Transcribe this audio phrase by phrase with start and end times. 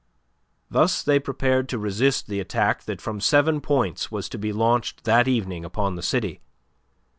[0.71, 5.03] Thus they prepared to resist the attack that from seven points was to be launched
[5.03, 6.41] that evening upon the city.